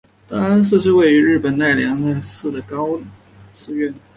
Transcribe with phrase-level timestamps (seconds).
[0.27, 3.09] 大安寺是位在日本奈良县奈良市的高野山真言宗
[3.53, 3.93] 寺院。